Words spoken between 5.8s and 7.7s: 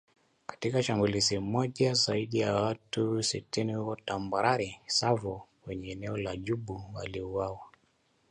eneo la Djubu waliuawa